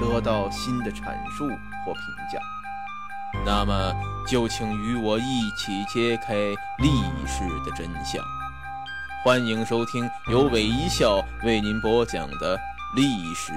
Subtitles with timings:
[0.00, 1.46] 得到新的阐述
[1.84, 2.02] 或评
[2.32, 2.38] 价。
[3.44, 3.92] 那么，
[4.26, 6.34] 就请与我一起揭开
[6.78, 6.90] 历
[7.26, 8.24] 史的真相。
[9.24, 12.58] 欢迎收听由韦一笑为您播讲的
[12.94, 13.52] 历史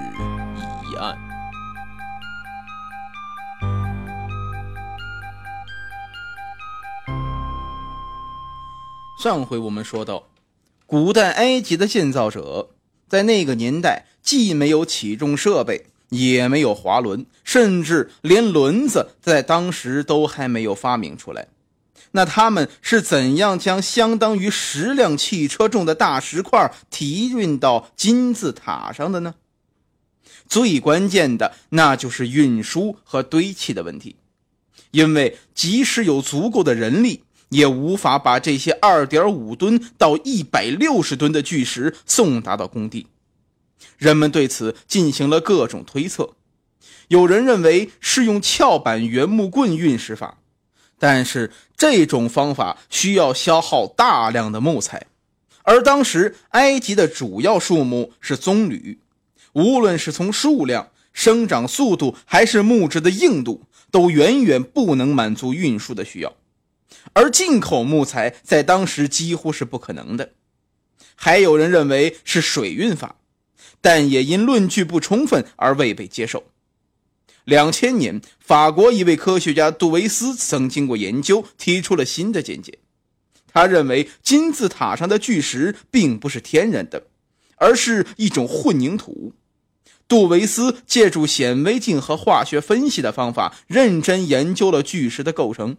[0.90, 1.16] 疑案。
[9.22, 10.24] 上回我们说到，
[10.86, 12.70] 古代埃及的建造者。
[13.08, 21.48] 在那个年代，既没有起重设备，也没有滑轮，甚至连轮子在当时都还没有发明出来。
[22.12, 29.34] 那他们是怎样将相当于十辆汽车重的大石块提运到金字塔上的呢？
[30.48, 34.16] 最关键的那就是运输和堆砌的问题，
[34.90, 37.24] 因为即使有足够的人力。
[37.50, 43.06] 也无法把这些二点五吨到一百六十吨的巨石送达到工地。
[43.98, 46.34] 人们对此进行了各种推测，
[47.08, 50.38] 有人认为是用撬板圆木棍运石法，
[50.98, 55.06] 但是这种方法需要消耗大量的木材，
[55.64, 58.98] 而当时埃及的主要树木是棕榈，
[59.52, 66.36] 无论是从数量、生长速度还是木质的硬度，都远远不能满足运输的需要。
[67.14, 70.32] 而进口木材在当时几乎是不可能的，
[71.16, 73.16] 还有人认为是水运法，
[73.80, 76.44] 但也因论据不充分而未被接受。
[77.44, 82.78] 两千年，法国一位科学家杜维斯曾经过研究，提出了新的见解。
[83.50, 87.04] 他认为金字塔上的巨石并不是天然的，
[87.56, 89.32] 而是一种混凝土。
[90.06, 95.76] 杜维斯借助显微镜和化学分析的方法，认真研究了巨石的构成。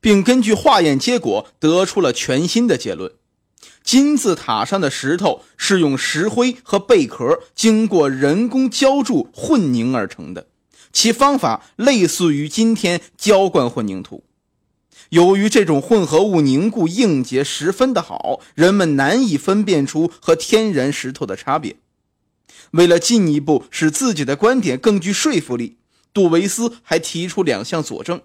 [0.00, 3.12] 并根据化验结果得出了全新的结论：
[3.82, 10.48] 金字塔上的石头是用石灰和贝壳经过人工浇筑混凝而成的，
[10.92, 14.24] 其方法类似于今天浇灌混凝土。
[15.10, 21.76] 由于这种混合物凝固硬结十分的好，人们难以分辨出和天然石头的差别。
[22.72, 25.78] 为了进一步使自己的观点更具说服力，
[26.12, 28.20] 杜维斯还提出两项佐证。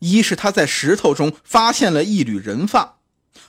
[0.00, 2.98] 一是他在石头中发现了一缕人发，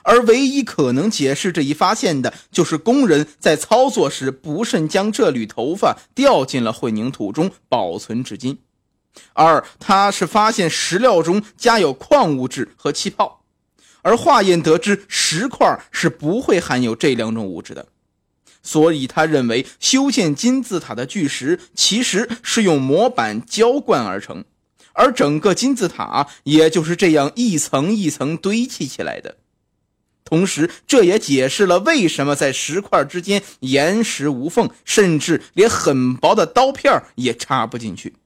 [0.02, 8.58] 而唯一可能解释这一发现的就是工人在操作时不慎将这缕头发掉进了混凝土中，保存至今。
[9.32, 13.42] 二，他是发现石料中加有矿物质和气泡，
[14.02, 17.86] 而化验得知石块是不会含有这两种物质的，
[18.62, 24.44] 所以他认为修建金字塔的巨石其实是用模板浇灌而成。
[24.92, 29.36] 而整个金字塔也就是这样一层一层堆砌起来的，
[30.26, 38.16] 同时这也解释了为什么在石块之间严实无缝，甚至连很薄的刀片也插不进去。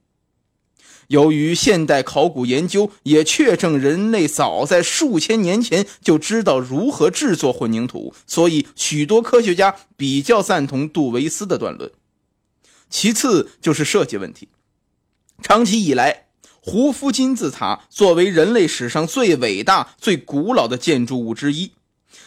[1.07, 11.91] 由于现代考古研究也确证人类早在数千年前就知道如何制作混凝土，所以许多科学家比较赞同杜维斯的断论。
[12.89, 14.49] 其次就是设计问题，
[15.41, 16.25] 长期以来。
[16.63, 21.71] 胡夫金字塔作为人类史上最伟大、最古老的建筑物之一，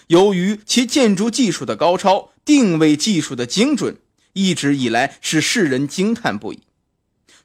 [0.09, 3.97] 由于其建筑技术的高超、定位技术的精准，
[4.35, 6.61] 一直以来使世人惊叹不已。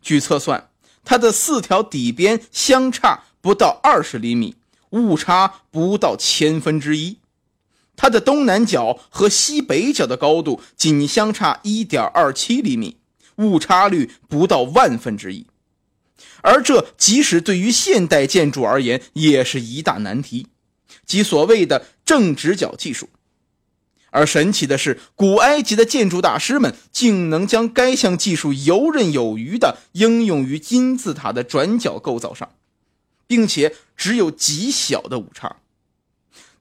[0.02, 0.70] 据测算，
[1.04, 4.56] 它的四条底边相差不到二十厘米，
[4.92, 7.18] 误差不到千分之一；
[7.96, 12.98] 它的东南角和西北角的高度仅相差一点二七厘米，
[13.36, 15.48] 误差率不到万分之一。
[16.42, 20.48] 而这即使对于现代建筑而言，也是一大难题，
[21.06, 23.10] 即所谓的正直角技术。
[24.12, 32.50] 而神奇的是，古埃及的建筑大师们竟能将该项技术游刃有余地应用于金字塔的转角构造上，
[33.28, 35.58] 并且只有极小的误差。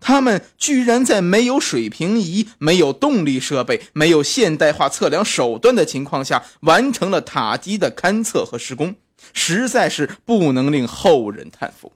[0.00, 8.94] 他们居然在没有水平仪、没有动力设备、没有现代化测量手段的情况下，完成了塔基的勘测和施工，
[9.32, 11.90] 实在是不能令后人叹服。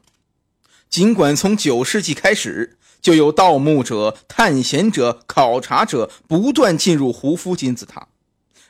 [0.93, 8.09] 尽管从九世纪开始，就有盗墓者、探险者、考察者不断进入胡夫金字塔，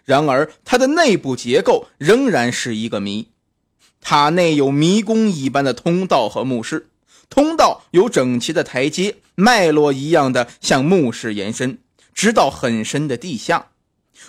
[0.04, 3.26] 然而它的内部结构仍然是一个谜。
[4.00, 6.90] 塔内有迷宫一般的通道和墓室。
[7.28, 11.78] 通道有整齐的台阶，脉络一样的向墓室延伸，
[12.14, 13.70] 直到很深的地下。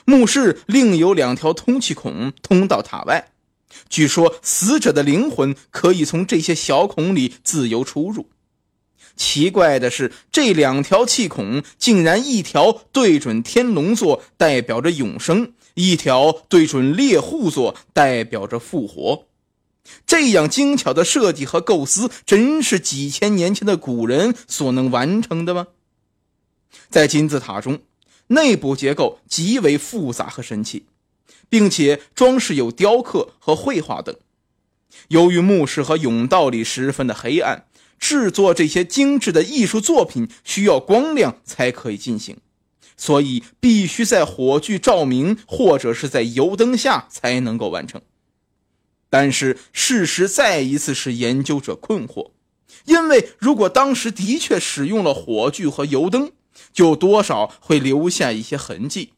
[0.05, 3.27] 墓室另有两条通气孔通到塔外，
[3.89, 8.29] 据说死者的灵魂可以从这些小孔里自由出入。
[9.15, 19.27] 奇怪的是，这两条气孔竟然一条对准天龙座，代表着永生；一条对准猎户座，代表着复活。
[20.07, 25.67] 这样精巧的设计和构思，真是几千年前的古人所能完成的吗？
[26.89, 27.79] 在金字塔中，
[28.27, 30.85] 内部结构极为复杂和神奇，
[31.49, 34.15] 并且装饰有雕刻和绘画等。
[35.09, 37.65] 由于墓室和甬道里十分的黑暗，
[37.99, 42.37] 制作这些精致的艺术作品需要光亮才可以进行，
[42.95, 48.01] 所以必须在火炬照明或者是在油灯下才能够完成。
[49.09, 52.31] 但是事实再一次使研究者困惑，
[52.85, 56.31] 因为如果当时的确使用了火炬和油灯，
[56.73, 59.13] 就多少会留下一些痕迹。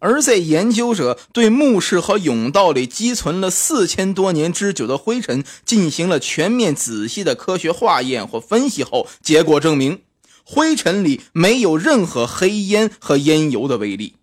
[0.00, 10.02] 而在研究者对墓室和甬道里积存了四千多年之久的灰尘进行了全面仔细的科学化验或分析后，结果证明，
[10.44, 14.14] 灰尘里没有任何黑烟和烟油的微粒。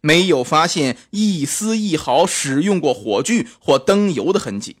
[0.00, 4.76] 没有发现一丝一毫使用过火炬或灯油的痕迹，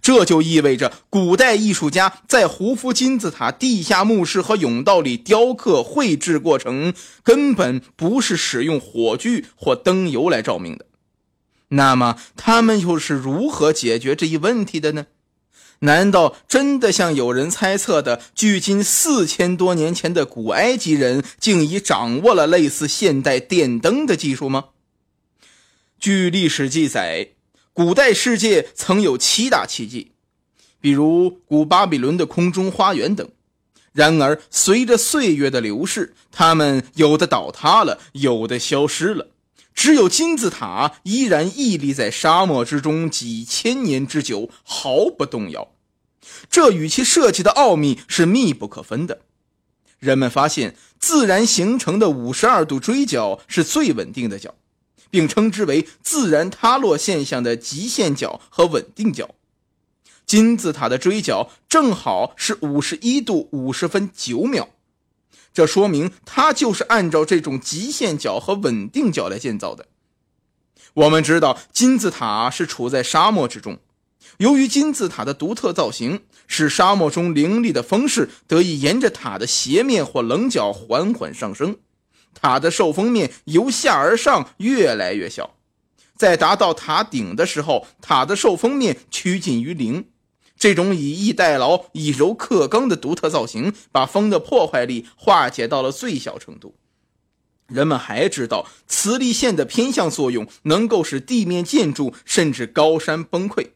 [0.00, 6.92] 这就意味着古代艺术家在胡夫金字塔地下墓室和甬道里雕刻绘制过程
[7.22, 10.86] 根本不是使用火炬或灯油来照明的。
[11.68, 15.06] 那么，他们又是如何解决这一问题的呢？
[15.82, 24.66] 难道真的像有人猜测的，距今四千多年前的古埃及人竟已掌握了类似现代电灯的技术吗？
[25.98, 27.28] 据历史记载，
[27.72, 30.12] 古代世界曾有七大奇迹，
[30.80, 33.28] 比如古巴比伦的空中花园等。
[33.92, 39.28] 然而，随着岁月的流逝，它们有的倒塌了，有的消失了，
[39.74, 45.72] 只有金字塔依然屹立在沙漠之中几千年之久，毫不动摇。
[46.48, 49.22] 这与其设计的奥秘是密不可分的。
[49.98, 54.54] 人们发现，自然形成的五十二度锥角是最稳定的角，
[55.10, 59.34] 并称之为自然塌落现象的极限角和稳定角。
[60.24, 64.68] 金字塔的锥角正好是五十一度五十分九秒，
[65.52, 69.86] 这说明它就是按照这种极限角和稳定角来建造的。
[70.94, 73.78] 我们知道，金字塔是处在沙漠之中。
[74.38, 81.76] 由于金字塔的独特造型，使沙漠中凌厉的风势得以沿着塔的斜面或棱角缓缓上升，
[82.34, 85.54] 塔的受风面由下而上越来越小，
[86.16, 90.06] 在达到塔顶的时候，塔的受风面趋近于零。
[90.58, 96.74] 这种以逸待劳、以柔克刚的独特造型，把风的破坏力化解到了最小程度。
[97.66, 103.68] 人们还知道，磁力线的偏向作用能够使地面建筑甚至高山崩溃。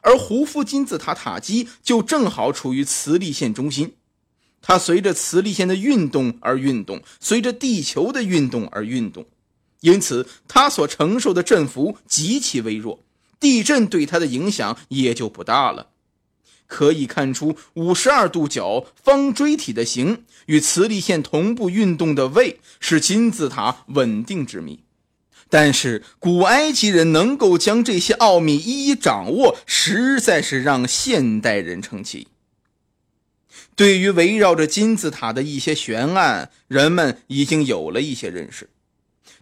[0.00, 3.94] 而胡夫金字塔塔基就正好处于磁力线中心，
[4.62, 9.26] 它随着磁力线的运动而运动，随着地球的运动而运动，
[9.80, 13.00] 因此它所承受的振幅极其微弱，
[13.40, 15.88] 地震对它的影响也就不大了。
[16.68, 24.80] 可以看出，五十二度角方锥体的形与磁力线同步运动的位是金字塔稳定之谜。
[25.50, 32.28] 但是古埃及人能够将这些奥秘一一掌握，实在是让现代人称奇。
[33.74, 38.68] 对于围绕着金字塔的一些悬案，人们已经有了一些认识。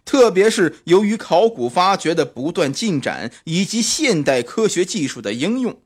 [0.03, 5.79] 特别是由于考古发掘的不断进展以及现代科学技术的应用，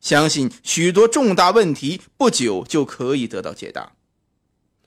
[0.00, 3.92] 相信许多重大问题不久就可以得到解答。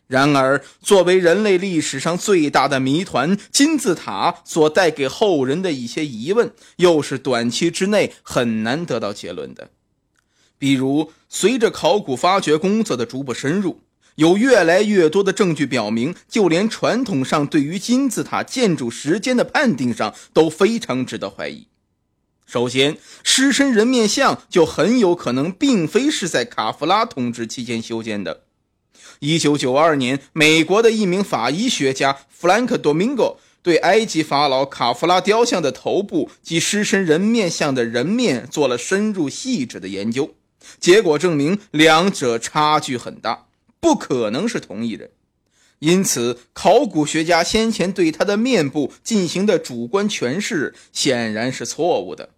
[0.07, 9.69] 然而，作为人类历史上最大的谜团，金字塔所带给后人的一些疑问，又是短期之内很难得到结论的。
[10.59, 13.79] 比如，随着考古发掘工作的逐步深入，
[14.15, 21.67] 有越来越多的证据表明，就连传统上对于金字塔建筑时间的判定上都非常值得怀疑。
[22.45, 28.41] 首先，狮身人面像就很有可能并非是在卡夫拉统治期间修建的。
[29.19, 40.33] 一九九二年，美国的一名法医学家弗兰克·多明戈对埃及法老卡夫拉雕像的头部及狮身人面像的人面做了深入细致的研究，
[40.79, 43.47] 结果证明两者差距很大，
[43.79, 45.11] 不可能是同一人。
[45.79, 52.31] 因此，考古学家先前对他的面部进行的主观诠释显然是错误的。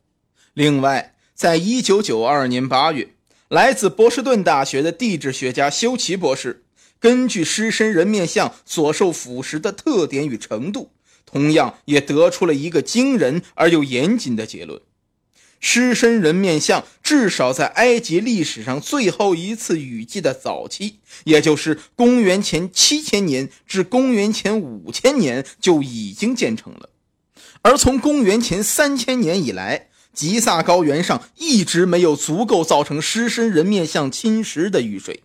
[0.53, 3.15] 另外，在一九九二年八月，
[3.47, 6.63] 来自波士顿大学的地质学家休奇博士，
[6.99, 10.91] 根据狮身人面像所受腐蚀的特点与程度，
[11.25, 14.79] 同样也得出了一个惊人而又严谨的结论：
[15.61, 26.89] 狮身人面像至少在埃及历史上最后一次雨季的早期，也就是公元前七千年至公元前五千年就已经建成了，
[27.61, 29.87] 而从公元前三千年以来。
[30.13, 35.23] 吉萨高原上一直没有足够造成狮身人面像侵蚀的雨水，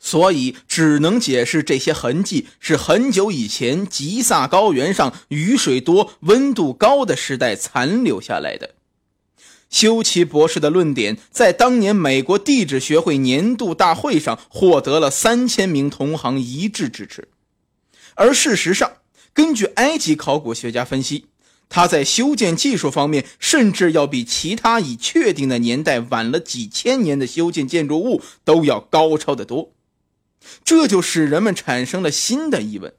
[0.00, 8.76] 所以只能解释这些痕迹是很久以前吉萨高原上雨水多、温度高的时代残留下来的。
[9.70, 17.28] 修奇博士的论点在当年美国地质学会年度大会上获得了三千名同行一致支持，
[18.14, 18.92] 而事实上，
[19.32, 21.26] 根据埃及考古学家分析。
[21.70, 29.72] 他在修建技术方面，甚至要比其他已确定的年代晚了几千年的修建建筑物都要高超得多。
[30.64, 32.94] 这就使人们产生了新的疑问：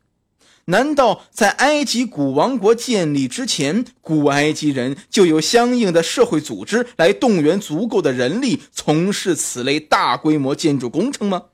[0.70, 11.46] 难道在埃及古王国建立之前，古埃及人就有相应的社会组织来动员足够的人力从事此类大规模建筑工程吗？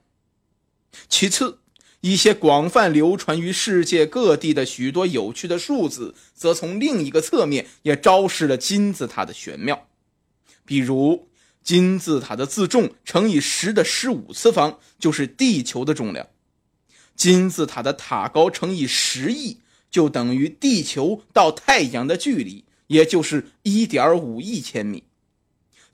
[1.07, 1.59] 其次，
[2.01, 9.87] 一些广泛流传于世界各地的许多有趣的数字，则从另一个侧面也昭示了金字塔的玄妙。
[10.65, 11.29] 比如，
[11.63, 16.25] 金字塔的自重乘以十的十五次方就是地球的重量；
[17.15, 25.03] 金字塔的塔高乘以十亿就等于地球到太阳的距离，也就是一点五亿千米；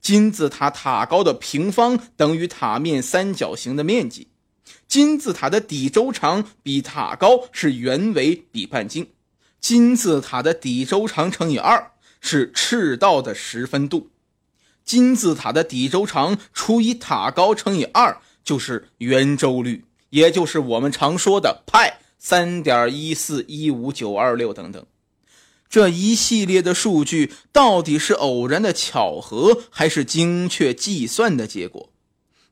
[0.01, 4.27] 金字塔塔高的平方等于塔面三角形的面积。
[4.87, 9.07] 金字塔的底周长比塔高是圆为比半径，
[9.59, 14.09] 金字塔的底周长乘以二是赤道的十分度，
[14.83, 24.85] 金字塔的底周长除以塔高乘以二就是圆周率，也就是我们常说的派三点一四一五九二六等等。
[25.69, 31.89] 这一系列的数据到底是偶然的巧合，还是精确计算的结果？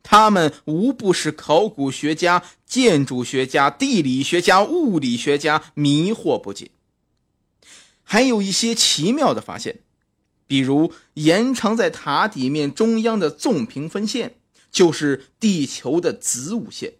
[0.02, 6.72] 他们无不是考古学家、建筑学家、地理学家、物理学家迷惑不解。
[8.04, 9.80] 还有一些奇妙的发现，
[10.48, 14.36] 比如延长在塔底面中央的纵平分线，
[14.72, 16.94] 就是地球的子午线。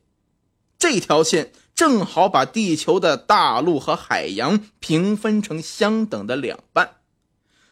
[0.80, 6.96] 这条线正好把地球的大陆和海洋平分成相等的两半。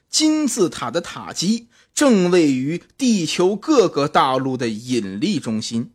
[0.10, 1.70] 金字塔的塔基。
[1.94, 5.94] 正位于地球各个大陆的引力中心，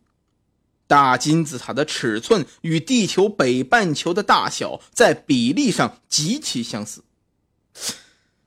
[0.85, 7.05] 大金字塔的尺寸与地球北半球的大小在比例上极其相似。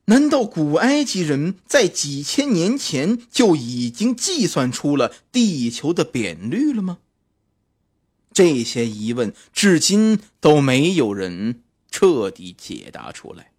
[0.05, 6.99] 难道古埃及人在几千年前就已经计算出了地球的扁率了吗？
[8.37, 13.53] 这些疑问至今都没有人彻底解答出来。